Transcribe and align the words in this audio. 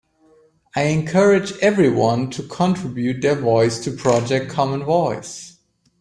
I 0.75 0.85
encourage 0.85 1.51
everyone 1.59 2.31
to 2.31 2.41
contribute 2.41 3.21
their 3.21 3.35
voice 3.35 3.77
to 3.83 3.91
Project 3.91 4.49
Common 4.49 4.83
Voice. 4.83 5.59